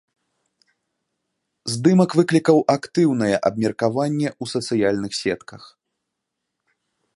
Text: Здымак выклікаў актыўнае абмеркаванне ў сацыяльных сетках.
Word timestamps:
Здымак 1.73 2.11
выклікаў 2.21 2.57
актыўнае 2.75 3.31
абмеркаванне 3.51 4.29
ў 4.41 4.45
сацыяльных 4.55 5.11
сетках. 5.21 5.63